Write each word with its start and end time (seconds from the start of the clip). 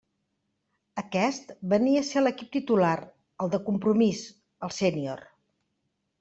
Aquest 1.01 1.53
venia 1.73 2.01
a 2.05 2.07
ser 2.07 2.23
l'equip 2.23 2.49
titular, 2.57 2.95
el 3.47 3.53
de 3.57 3.61
compromís, 3.69 4.25
el 4.69 4.75
sènior. 4.81 5.25